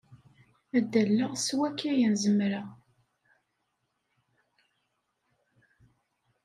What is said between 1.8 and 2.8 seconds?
ayen zemreɣ.